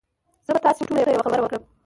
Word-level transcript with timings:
زه 0.45 0.51
به 0.53 0.59
تاسي 0.65 0.81
ټوله 0.87 1.03
ته 1.05 1.11
یوه 1.11 1.25
خبره 1.25 1.41
وکړم 1.41 1.63